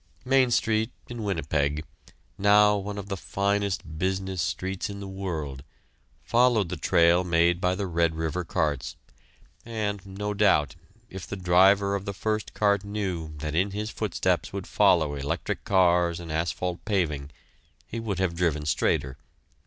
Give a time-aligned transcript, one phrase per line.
[0.25, 1.85] Main Street, in Winnipeg,
[2.35, 5.63] now one of the finest business streets in the world,
[6.23, 8.95] followed the trail made by the Red River carts,
[9.63, 10.75] and, no doubt,
[11.11, 15.63] if the driver of the first cart knew that in his footsteps would follow electric
[15.65, 17.29] cars and asphalt paving,
[17.85, 19.17] he would have driven straighter.